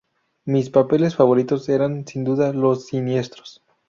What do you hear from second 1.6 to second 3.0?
eran sin duda los